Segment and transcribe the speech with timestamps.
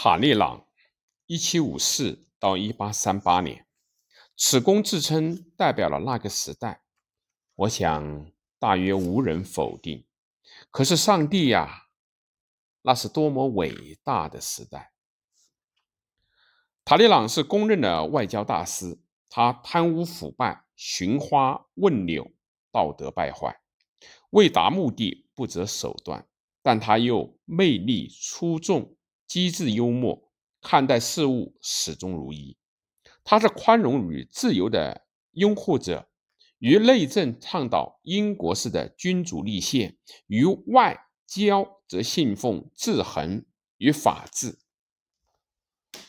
[0.00, 0.64] 塔利朗，
[1.26, 3.66] 一七五四到一八三八年，
[4.36, 6.82] 此公自称代表了那个时代。
[7.56, 8.30] 我想
[8.60, 10.06] 大约无人否定。
[10.70, 11.88] 可是上帝呀，
[12.82, 14.92] 那是多么伟大的时代！
[16.84, 22.30] 塔利朗是公认的外交大师，他贪污腐败、寻花问柳、
[22.70, 23.60] 道德败坏，
[24.30, 26.24] 为达目的不择手段，
[26.62, 28.94] 但他又魅力出众。
[29.28, 30.32] 机智幽默，
[30.62, 32.56] 看待事物始终如一。
[33.22, 36.08] 他是宽容与自由的拥护者，
[36.58, 43.44] 于内政倡导英国式的君主立宪，于外交则信奉制衡
[43.76, 44.58] 与法治。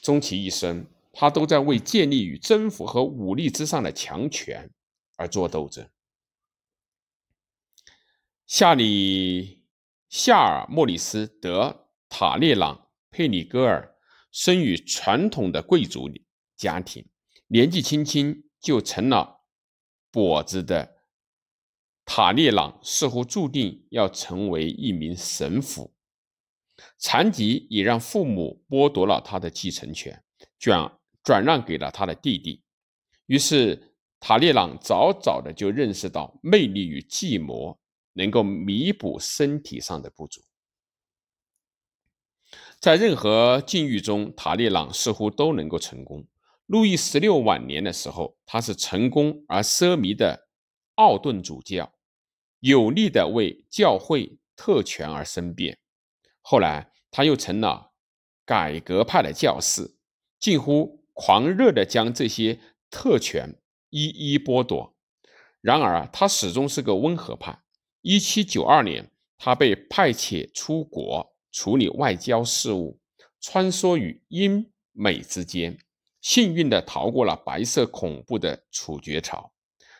[0.00, 4.70] 终其一生，他都在为建立与征服和武力之上的强权
[5.16, 5.90] 而作斗争。
[8.46, 9.64] 夏里
[10.08, 12.87] 夏尔·莫里斯·德塔列朗。
[13.18, 13.96] 佩里戈尔
[14.30, 16.08] 生于传统的贵族
[16.54, 17.04] 家庭，
[17.48, 19.40] 年纪轻轻就成了
[20.12, 21.02] 跛子的
[22.04, 25.92] 塔列朗似乎注定要成为一名神父。
[26.96, 30.22] 残疾也让父母剥夺了他的继承权，
[30.56, 32.62] 转转让给了他的弟弟。
[33.26, 37.76] 于是塔列朗早早的就认识到魅力与寂寞
[38.12, 40.40] 能够弥补身体上的不足。
[42.80, 46.24] 在任何境遇中，塔列朗似乎都能够成功。
[46.66, 50.46] 路易十六晚年的时候，他是成功而奢靡的
[50.94, 51.92] 奥顿主教，
[52.60, 55.78] 有力的为教会特权而申辩。
[56.40, 57.90] 后来，他又成了
[58.44, 59.96] 改革派的教士，
[60.38, 63.56] 近乎狂热的将这些特权
[63.90, 64.94] 一一剥夺。
[65.60, 67.58] 然而，他始终是个温和派。
[68.02, 71.34] 一七九二年，他被派遣出国。
[71.58, 73.00] 处理外交事务，
[73.40, 75.76] 穿梭于英美之间，
[76.20, 79.52] 幸运地逃过了白色恐怖的处决潮。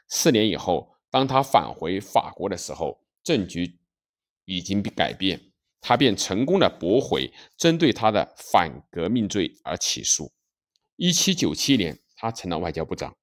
[0.06, 3.76] 四年以后，当他返回法国的时候，政局
[4.44, 5.50] 已经改变，
[5.80, 10.30] 他便成功的驳回针对他的反革命罪而起诉。
[10.94, 13.16] 一七九七年，他成了外交部长，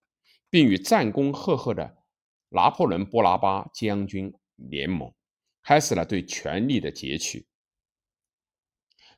[0.50, 1.96] 并与战功赫赫的
[2.50, 5.10] 拿破仑·波拿巴将军联盟，
[5.64, 7.48] 开始了对权力的攫取。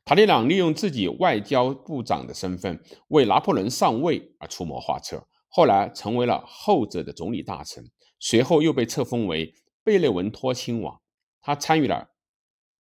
[0.07, 7.84] 塔利朗利用自己外交部长的身份，为拿破仑上位而出谋划策，后来成为了后者的总理大臣，
[8.18, 9.53] 随后又被册封为
[9.84, 11.01] 贝内文托亲王。
[11.41, 12.12] 他参与了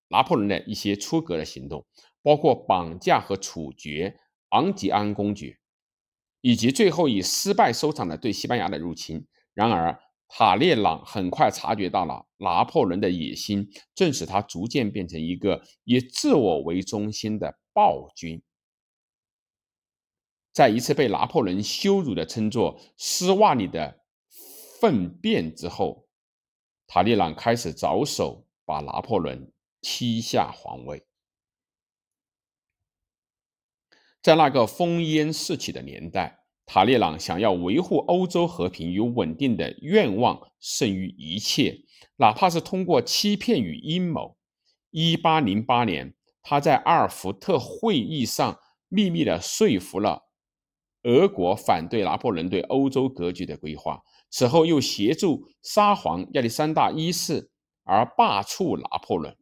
[0.10, 1.88] 拿破仑的一些出格的行动，
[2.22, 4.20] 包括绑架和处决
[4.50, 5.58] 昂吉安公爵，
[6.42, 9.26] 以及最后以失败收场的对西班牙的入侵。
[9.56, 18.44] 然而，塔列朗很快察觉到了拿破仑的野心，正使他逐渐变成一个以自我为中心的暴君。
[20.52, 24.04] 在一次被拿破仑羞辱的称作“丝袜里的
[24.82, 26.08] 粪便”之后，
[26.88, 31.06] 塔列朗开始着手把拿破仑踢下皇位。
[34.22, 36.45] 在那个烽烟四起的年代。
[36.66, 41.84] 塔列朗想要维护欧洲和平与稳定的愿望胜于一切，
[42.18, 44.36] 哪怕是通过欺骗与阴谋。
[44.90, 48.60] 一八零八年，他在阿尔福特会议上
[48.90, 50.24] 秘密地说服了
[51.04, 57.52] 俄国反对拿破仑对欧洲格局的规划，此后又协助沙皇亚历山大一世
[57.84, 59.38] 而罢黜拿破仑。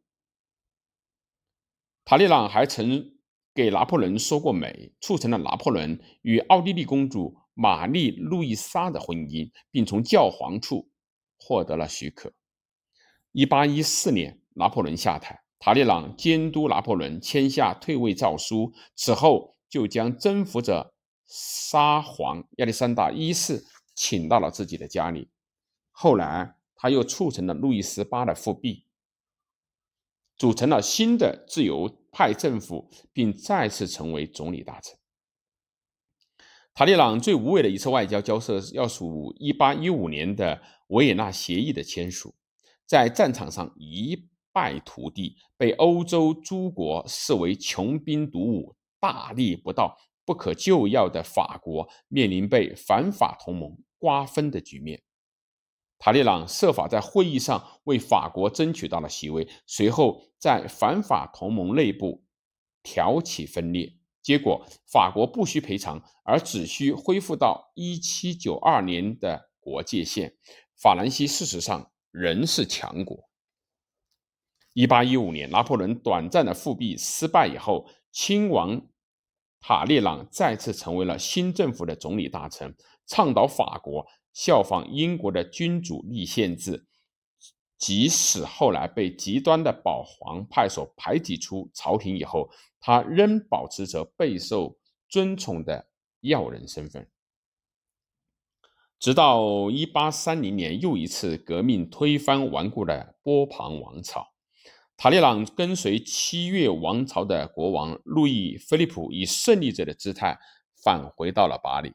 [2.04, 3.13] 塔列朗还曾。
[3.54, 10.90] 给拿破仑说过媒，促成了拿破仑与奥地利公主玛丽路易莎的婚姻，并从教皇处
[11.38, 12.32] 获得了许可。
[13.30, 20.92] 一八一四年，拿破仑下台，塔列朗监督拿破仑签下退位诏书，此后就将征服者
[21.26, 23.64] 沙皇亚历山大一世
[23.94, 25.28] 请到了自己的家里。
[25.92, 28.84] 后来，他又促成了路易十八的复辟，
[30.36, 32.00] 组成了新的自由。
[32.14, 34.96] 派政府，并再次成为总理大臣。
[36.72, 42.34] 塔利朗最无畏的一次外交交涉，要数1815年的维也纳协议的签署。
[42.86, 55.02] 在战场上一败涂地，被欧洲诸国视为穷兵黩武、大逆不道、不可救药的法国，面临被反法同盟瓜分的局面。
[56.04, 62.26] 塔利朗设法在会议上为法国争取到了席位，随后在反法同盟内部
[62.82, 70.36] 挑起分裂，结果法国不需赔偿，而只需恢复到1792年的国界线。
[70.76, 73.30] 法兰西事实上仍是强国。
[74.74, 78.88] 1815年，拿破仑短暂的复辟失败以后，亲王
[79.58, 86.86] 塔利朗再次成为了新政府的总理大臣，倡导法国效仿英国的君主立宪制。
[87.78, 92.50] 即使后来被极端的保皇派所排挤出朝廷以后，
[92.80, 94.78] 他仍保持着备受
[95.08, 95.88] 尊崇的
[96.20, 97.08] 要人身份。
[98.98, 104.28] 直到1830年，又一次革命推翻顽固的波旁王朝。
[104.96, 110.38] 塔利朗跟随七月王朝的国王路易·菲利普，以胜利者的姿态
[110.82, 111.92] 返回到了巴黎。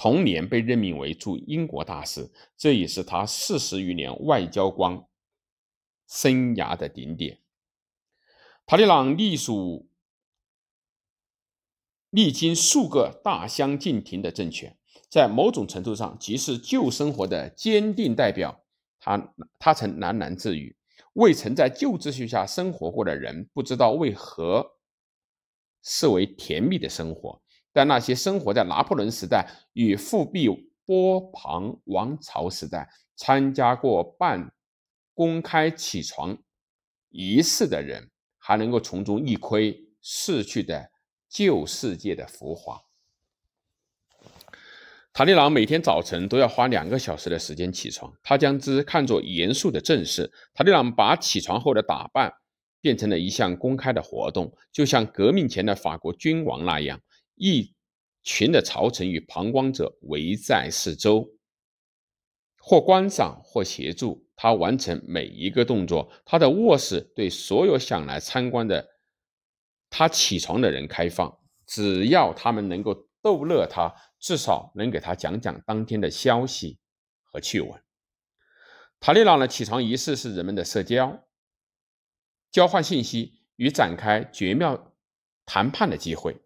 [0.00, 5.04] 同年被任命为驻英国大使，这也是他四十余年外交官
[6.06, 7.40] 生涯的顶点。
[8.64, 9.90] 塔利朗隶属
[12.10, 14.78] 历经数个大相径庭的政权。
[15.10, 18.64] 在某种程度上，即是旧生活的坚定代表。
[19.00, 20.76] 他他曾喃喃自语
[21.14, 24.76] ：“未曾在旧秩序下生活过的人，不知道为何
[25.82, 27.42] 视为甜蜜的生活。
[27.72, 30.48] 但那些生活在拿破仑时代与复辟
[30.84, 34.52] 波旁王朝时代，参加过半
[35.14, 36.38] 公开起床
[37.10, 40.90] 仪式的人，还能够从中一窥逝去的
[41.28, 42.80] 旧世界的浮华。”
[45.12, 50.32] 塔利朗每天早晨都要花两个小时的时间起床，他将之看作严肃的正事。
[50.54, 52.32] 塔利朗把起床后的打扮
[52.80, 57.00] 变成了一项公开的活动，就像革命前的法国君王那样，
[57.38, 57.74] 一
[58.22, 61.30] 群的朝臣与旁观者围在四周，
[62.58, 66.12] 或观赏，或协助他完成每一个动作。
[66.24, 68.88] 他的卧室对所有想来参观的
[69.88, 73.94] 他起床的人开放，只要他们能够逗乐他。
[74.20, 76.80] 至少能给他讲讲当天的消息
[77.22, 77.80] 和趣闻。
[78.98, 81.24] 塔利朗的起床仪式是人们的社交、
[82.50, 84.92] 交换信息与展开绝妙
[85.46, 86.36] 谈判的机会。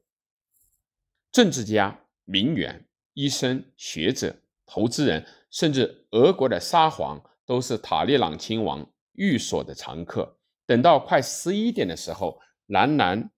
[1.32, 4.36] 政治家、名媛、医生、学者、
[4.66, 10.38] 投资人，甚至俄国的沙皇，都是塔利朗亲王寓所的常客。
[10.66, 13.30] 等到快十一点的时候，男男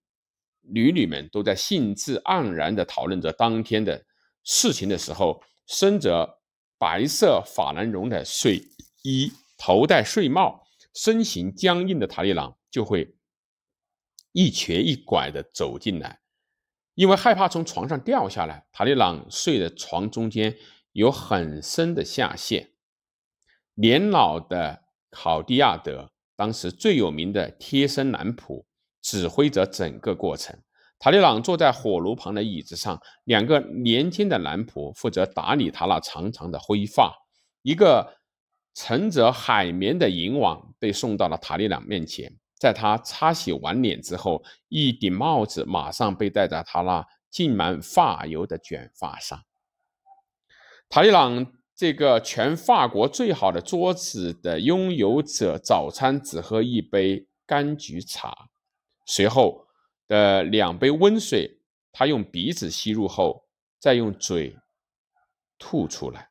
[0.62, 4.04] 女女们都在兴致盎然地讨论着当天的。
[4.42, 6.42] 事情的时候，身着
[6.76, 8.60] 白色法兰绒的睡
[9.02, 13.16] 衣，头戴睡帽，身形僵硬的塔利朗就会
[14.32, 16.20] 一瘸一拐地走进来。
[16.94, 20.56] 因为害怕从床上掉下来，塔利朗睡的床中间
[20.92, 22.70] 有很深的下陷。
[23.74, 28.64] 年老的考迪亚德，当时最有名的贴身男仆，
[29.02, 30.56] 指挥着整个过程。
[31.00, 37.12] 塔利朗坐在火炉旁的椅子上，两个年轻的男仆负责打理他那长长的灰发。
[37.62, 38.16] 一个
[38.74, 49.38] 盛着海绵的银碗被送到了塔利朗面前，在他擦洗完脸之后，一顶帽子马上被戴在他那浸满发油的卷发上。
[50.88, 58.48] 塔利朗这个全法国最好的桌子的拥有者，早餐只喝一杯柑橘茶，
[59.04, 59.62] 随后。
[60.06, 64.54] 的两杯温水，他用鼻子吸入后，再用嘴
[65.58, 66.28] 吐出来。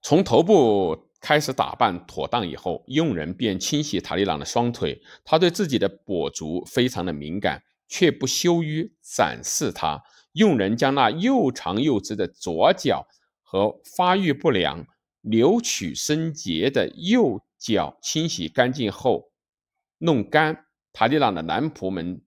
[0.00, 5.00] 从头部开始打扮妥当以后，佣人便清洗塔利朗的双腿。
[5.24, 10.02] 他对自己的跛足非常的敏感，却不羞于展示它。
[10.32, 13.06] 佣人将那又长又直的左脚
[13.40, 14.86] 和发育不良、
[15.20, 19.30] 扭曲生结的右脚清洗干净后，
[19.98, 20.66] 弄干。
[20.94, 22.20] 塔利朗的男仆们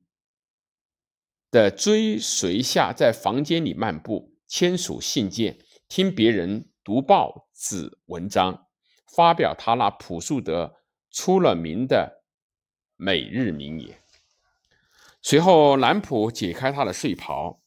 [1.51, 8.64] 的追随下，在房间里漫步，签署信件，听别人读报纸文章，
[9.15, 10.75] 发表他那朴素的、
[11.09, 12.23] 出了名的
[12.97, 13.97] 每日名言。
[15.21, 17.61] 随后，南普解开他的睡袍，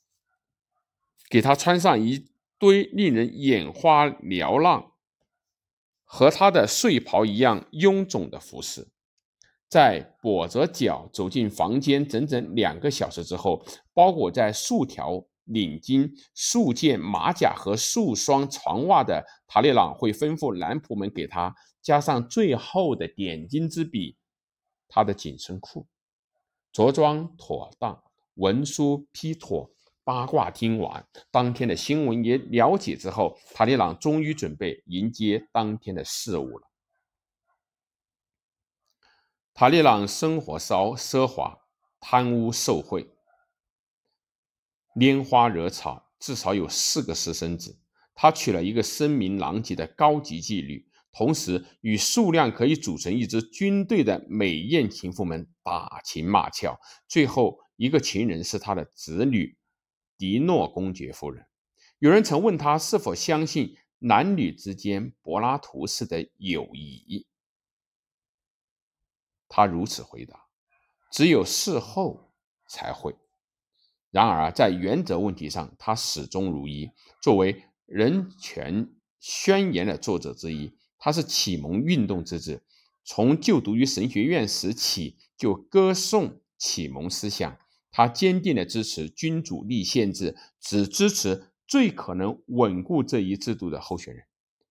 [1.30, 4.84] 给他穿上一堆令人眼花缭乱、
[6.04, 8.88] 和他的睡袍一样臃肿的服饰。
[9.68, 24.16] 在跛着脚走进房间整整两个小时之后，包裹在数条领巾、数件马甲和数双床袜的塔利朗会吩咐男仆们给他加上最后的点睛之笔——
[24.88, 25.86] 他的紧身裤。
[26.70, 28.02] 着装妥当，
[28.34, 29.70] 文书批妥，
[30.04, 36.68] 八卦听完，当天的新闻也了解之后，塔利朗终于准备迎接当天的事务了。
[39.54, 41.58] 塔利朗生活稍奢华，
[41.98, 43.10] 贪污受贿，
[44.98, 47.78] 拈花惹草，至少有四个私生子。
[48.14, 56.76] 他娶了一个声名狼藉的高级妓女，同时与数量可以组成一支军队的美艳情妇们打情骂俏，
[57.06, 59.56] 最后一个情人是他的侄女
[60.16, 61.46] 迪诺公爵夫人。
[62.00, 67.24] 有人曾问他是否相信男女之间柏拉图式的友谊，
[69.48, 70.46] 他如此回答
[71.12, 72.32] ：“只有事后
[72.68, 73.14] 才会。”
[74.10, 76.90] 然而，在原则问题上，他始终如一。
[77.22, 78.88] 作为人权
[79.20, 82.62] 宣言的作者之一，他是启蒙运动之子。
[83.04, 87.58] 从就读于神学院时起，就歌颂启蒙思想。
[87.90, 94.24] 他坚定地支持君主立宪制，只支持最可能稳固这一制度的候选人。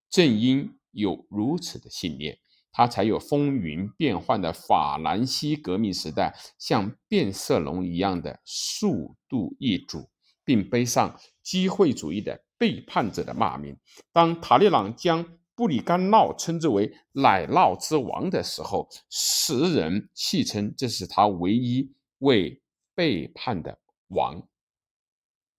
[0.09, 2.39] 正因有如此的信念。
[2.77, 10.07] 他才有风云变幻的法兰西革命时代，像变色龙一样的速度易主，
[10.45, 13.75] 并背上机会主义的背叛者的骂名。
[14.13, 22.61] 当塔利朗将布里甘闹称之为“奶酪之王”的时候，时人戏称这是他唯一未
[22.93, 23.79] 背叛的
[24.09, 24.47] 王。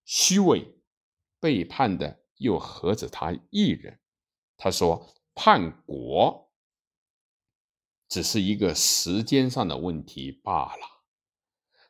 [0.04, 0.72] 虚伪
[1.40, 3.98] 背叛的又何止他一人？
[4.56, 6.44] 他说：“叛国。”
[8.08, 11.02] 只是一个时间上的问题罢了。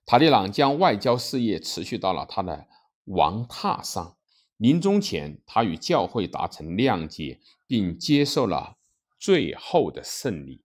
[0.04, 2.66] 塔利朗将外交事业持续到了他的
[3.04, 4.16] 王榻上。
[4.56, 8.76] 临终前，他与教会达成谅解，并接受了
[9.16, 10.64] 最后的胜利。